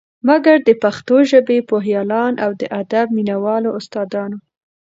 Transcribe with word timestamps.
مګر 0.27 0.55
د 0.67 0.69
پښتو 0.83 1.15
ژبې 1.31 1.57
پوهیالان 1.69 2.33
او 2.43 2.51
د 2.59 2.61
ادب 2.81 3.07
مینه 3.15 3.35
والو 3.43 3.69
استا 3.79 4.01
دانو 4.13 4.37